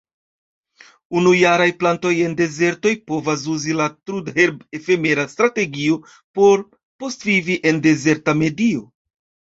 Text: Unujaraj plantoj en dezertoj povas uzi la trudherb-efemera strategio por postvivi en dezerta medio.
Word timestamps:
Unujaraj 1.19 1.67
plantoj 1.83 2.13
en 2.29 2.33
dezertoj 2.39 2.93
povas 3.11 3.43
uzi 3.57 3.77
la 3.81 3.87
trudherb-efemera 4.07 5.27
strategio 5.35 5.99
por 6.41 6.65
postvivi 7.05 7.59
en 7.73 7.83
dezerta 7.89 8.37
medio. 8.45 8.87